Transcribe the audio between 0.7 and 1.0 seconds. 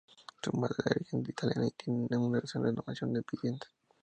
es de